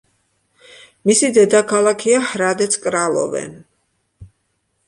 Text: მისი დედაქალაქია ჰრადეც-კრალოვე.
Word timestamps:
მისი 1.09 1.29
დედაქალაქია 1.35 2.21
ჰრადეც-კრალოვე. 2.31 3.47